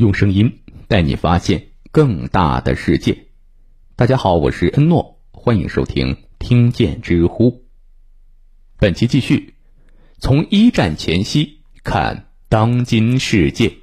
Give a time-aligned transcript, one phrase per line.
[0.00, 3.26] 用声音带你发现更大的世界。
[3.96, 7.66] 大家好，我是恩诺，欢迎收听听见知乎。
[8.78, 9.56] 本期继续，
[10.16, 13.76] 从一战前夕看当今世界。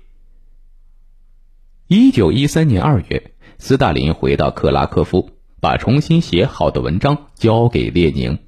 [1.86, 5.30] 一九一三年二月，斯大林回到克拉科夫，
[5.62, 8.40] 把重新写好的文章交给列宁。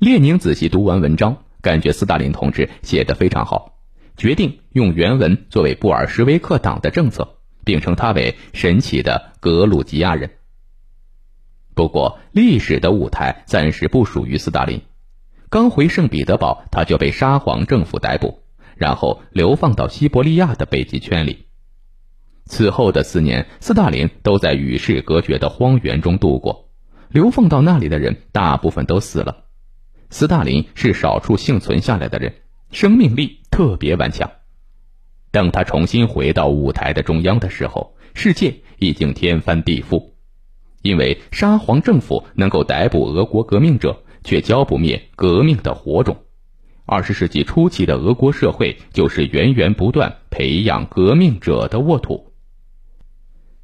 [0.00, 3.79] 列宁仔细读完文章，感觉斯大林同志写的非常好。
[4.20, 10.32] 决定用原文作为布尔什维克党的政策，并称他为神奇的格鲁吉亚人。
[11.74, 14.82] 不过，历史的舞台暂时不属于斯大林。
[15.48, 18.40] 刚回圣彼得堡，他就被沙皇政府逮捕，
[18.76, 21.46] 然后流放到西伯利亚的北极圈里。
[22.44, 26.68] 此后的四年，斯大林都在与世隔绝的荒原中度过。
[27.08, 29.44] 流放到那里的人大部分都死了，
[30.10, 32.34] 斯大林是少数幸存下来的人。
[32.70, 34.30] 生命力特别顽强。
[35.30, 40.12] 等他重新回到舞台的中央的时候，世界已经天翻地覆，
[40.80, 46.16] 因为沙皇政府能够逮捕俄国革命者，却浇不灭革命的火种。
[46.86, 52.32] 二十世纪初期的俄国社会就是源源不断培养革命者的沃土。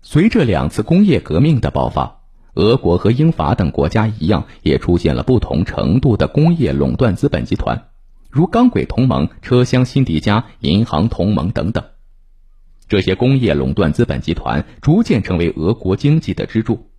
[0.03, 2.21] 随着两次工业革命的爆发，
[2.53, 7.89] 俄国和英法等国家一样，也出现了不同程度的工业垄断资本集团。
[8.31, 11.85] 如钢轨同盟、车厢辛迪加、银行同盟等等，
[12.89, 16.91] 这些工业垄断资本集团逐渐成为俄国经济的支柱。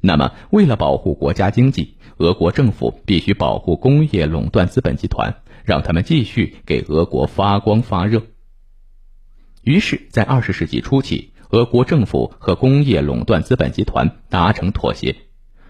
[0.00, 8.22] 那么，为了保护国家经济，俄国政府必须保护工业垄断资本集团，让他们继续给俄国发光发热。
[9.62, 15.14] 于是，在二十世纪初期，俄国政府和工业垄断资本集团达成妥协，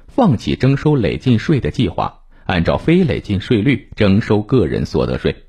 [0.09, 2.22] 放弃征收累进税的计划。
[2.45, 5.45] 按照非累进税率征收个人所得税，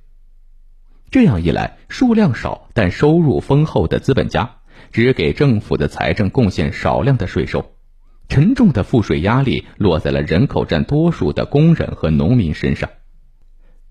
[1.11, 4.57] 这样一来，数量少但收入丰厚的资本家
[4.91, 7.73] 只给政府的财政贡献少量的税收，
[8.29, 12.89] 沉重的赋税压力落在了人口占多数的工人和农民身上。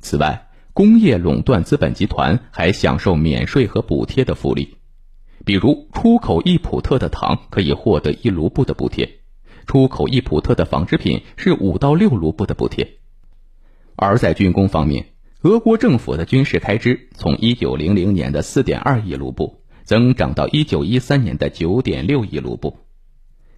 [0.01, 4.79] 此外，工业垄断资本集团还享受免税和补贴的福利，
[5.45, 9.19] 比如出口一普特的糖可以获得一卢布的补贴。
[9.67, 12.97] 出口一普特的纺织品是五到六卢布的补贴，
[14.03, 15.07] 而在军工方面，
[15.43, 22.79] 俄国政府的军事开支从一九零零年的四点二亿卢布增长到一九一三年的九点六亿卢布。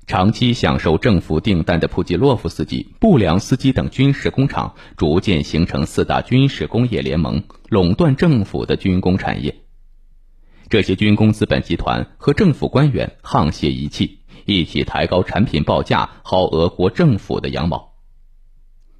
[0.07, 9.63] 长期享受政府订单的普吉洛夫斯基、布良斯基等军事工厂逐渐形成四大军事工业联盟，垄断政府的军工产业。
[10.69, 14.21] 这些军工资本集团和政府官员沆瀣一气。
[14.47, 17.95] 一起抬高产品报价，薅俄国政府的羊毛。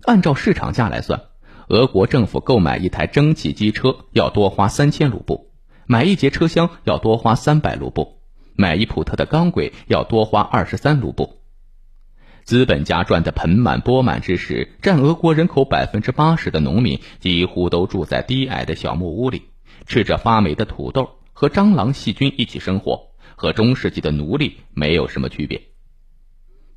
[0.03, 1.25] 按照市场价来算，
[1.69, 5.51] 俄国政府购买一台蒸汽机车要多花三千卢布，
[5.87, 8.19] 买一节车厢要多花三百卢布，
[8.55, 11.41] 买一普特的钢轨要多花二十三卢布。
[12.45, 19.43] 资本家赚得盆满钵满之时，占俄国人口百分之八十的农民几乎都住在低矮的小木屋里，
[19.87, 23.15] 吃着发霉的土豆，和蟑螂、细菌一起生活。
[23.37, 25.61] 和中世纪的奴隶没有什么区别，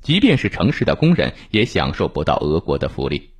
[0.00, 3.30] 即便是城市的工人也享受不到俄国的福利。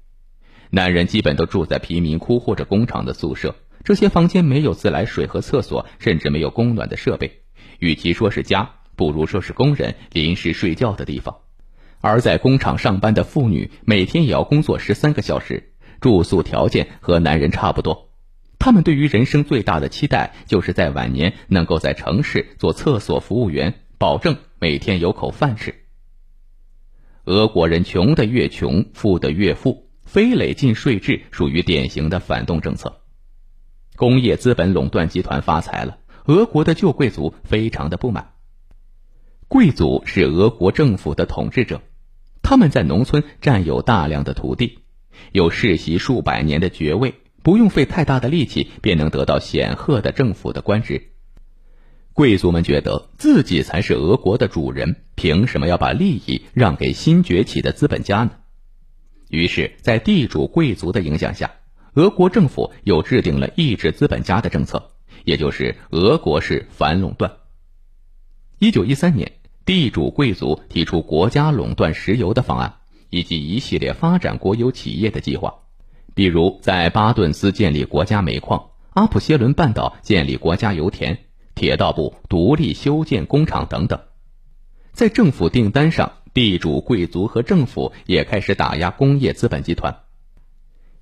[0.71, 7.43] 男人基本都住在贫民窟或者工厂的宿舍，这些房间没有自来水和厕所，甚至没有供暖的设备。
[7.79, 11.37] 与其说是家，不如说是工人临时睡觉的地方。
[12.01, 18.11] 而在工厂上班的妇女每天也要工作十三个小时，住宿条件和男人差不多。
[18.61, 25.75] 他们对于人生最大的期待，就是在晚年能够在城市做厕所服务员，保证每天有口饭吃。
[27.25, 33.03] 俄国人穷的越穷，富的越富，非累进税制属于典型的反动政策。
[33.95, 38.33] 工业资本垄断集团发财了，俄国的旧贵族非常的不满。
[39.47, 41.83] 贵族是俄国政府的统治者，
[42.43, 44.79] 他们在农村占有大量的土地，
[45.33, 47.15] 有世袭数百年的爵位。
[47.41, 51.13] 不用费太大的力气，便能得到显赫的政府的官职。
[52.13, 58.33] 贵族们觉得自己才是俄国的主人，凭什么要把利益让给新崛起的资本家呢？
[59.29, 61.51] 于是，在地主贵族的影响下，
[61.95, 64.91] 俄国政府又制定了抑制资本家的政策，
[65.25, 67.31] 也就是俄国式反垄断。
[68.59, 69.33] 一九一三年，
[69.65, 72.77] 地主贵族提出国家垄断石油的方案，
[73.11, 75.55] 以及一系列发展国有企业的计划。
[76.15, 81.19] 比如，在巴顿斯建立国家煤矿，阿普谢伦半岛建立国家油田，
[81.55, 84.01] 铁道部独立修建工厂等等。
[84.93, 90.01] 在政府订单上，地主贵族和政府也开始打压工业资本集团。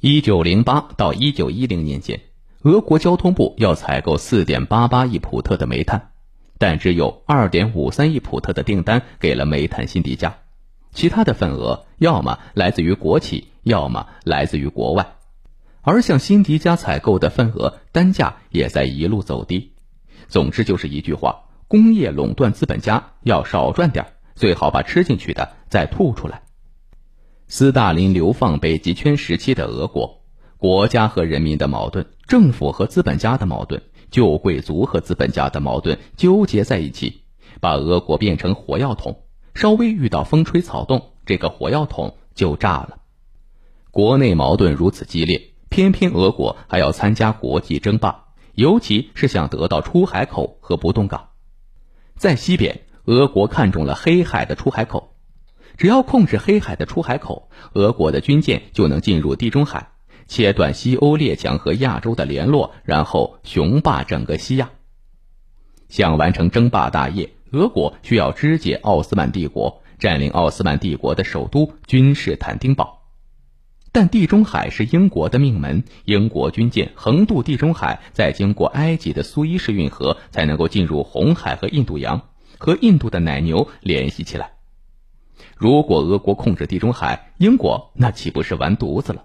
[0.00, 2.20] 一九零八到一九一零年间，
[2.62, 6.10] 俄国交通部要采购四点八八亿普特的煤炭，
[6.58, 10.38] 但只有二点五三亿普特的订单给了煤炭辛迪加，
[10.92, 15.14] 其他的份额要么来自于国企，要么来自于国外。
[15.82, 19.72] 而向辛迪加采购的份额单价也在一路走低。
[20.28, 24.04] 总之就是一句话：工业垄断资本家要少赚点，
[24.36, 26.42] 最好把吃进去的再吐出来。
[27.48, 30.22] 斯大林流放北极圈时期的俄国，
[30.58, 37.22] 国家和人民的矛盾，政府和资本家的矛盾，旧贵族和资本家的矛盾纠结在一起，
[37.60, 39.22] 把俄国变成火药桶，
[39.54, 42.98] 稍微遇到风吹草动，这个火药桶就炸了。
[43.90, 48.24] 国内矛盾如此激烈，偏偏俄国还要参加国际争霸，
[48.54, 51.28] 尤其是想得到出海口和不动港。
[52.16, 55.14] 在西边，俄国看中了黑海的出海口。
[55.76, 59.90] 只要控制黑海的出海口，俄国的军舰就能进入地中海，
[60.26, 64.70] 切断西欧列强和亚洲的联络，然后雄霸整个西亚。
[65.88, 73.02] 想完成争霸大业，俄国需要肢解奥斯曼帝国，占领奥斯曼帝国的首都君士坦丁堡。
[73.92, 84.52] 但地中海是英国的命门，英国军舰横渡地中海，再经过埃及的苏伊士运河，才能够进入红海和印度洋，和印度的奶牛联系起来。
[85.56, 89.24] 如果俄国控制地中海，英国那岂不是完犊子了？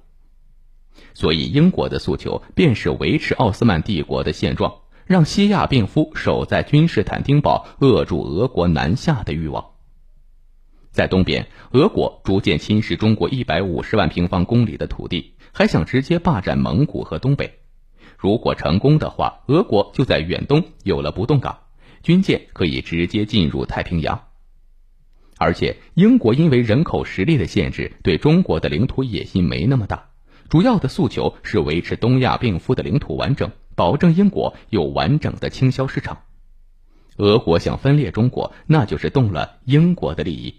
[1.13, 9.71] 所以，英国的诉求便是维持奥斯曼帝国的现状，让西亚病夫守在君士坦丁堡，扼住俄国南下的欲望。
[10.91, 17.59] 在东边，俄国逐渐侵蚀中国一百五十万平方公里的土地，还想直接霸占蒙古和东北。
[18.17, 21.59] 如果成功的话，俄国就在远东有了不动港，
[22.03, 24.27] 军舰可以直接进入太平洋。
[25.37, 30.09] 而且，英国因为人口实力的限制，对中国的领土野心没那么大。
[30.49, 36.19] 主要的诉求是维持东亚病夫的领土完整，保证英国有完整的倾销市场。
[37.17, 40.55] 俄国想分裂中国，那就是动了英国的利益。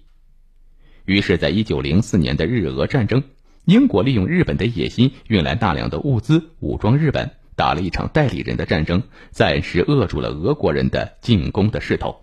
[1.04, 3.22] 于是，在一九零四年的日俄战争，
[3.64, 12.16] 英国利用日本的野心，运来大量的物资，武装日本，打了一场代理人的战争，暂时扼住了俄国人的进攻的势头。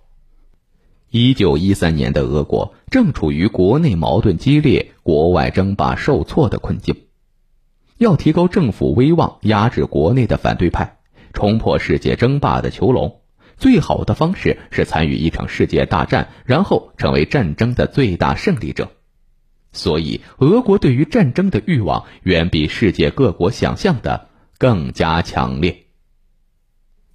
[1.09, 6.93] 一九一三年的俄国正处于国内矛盾激烈、国外争霸受挫的困境，
[7.97, 10.97] 要提高政府威望，压制国内的反对派，
[11.31, 13.21] 冲破世界争霸的囚笼。
[13.55, 18.91] 最好的方式是参与一场世界大战，然后成为战争的最大胜利者。
[19.71, 24.27] 所以，俄国对于战争的欲望远比世界各国想象的
[24.59, 25.85] 更加强烈。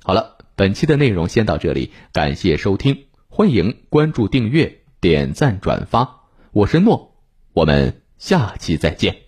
[0.03, 3.05] 好了，本期的内容先到这里，感谢收听。
[3.29, 7.15] 欢迎关注、订阅、点赞、转发，我是诺，
[7.53, 9.24] 我们下期再见。